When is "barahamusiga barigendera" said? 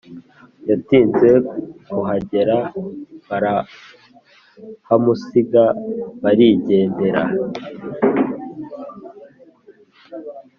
3.27-7.21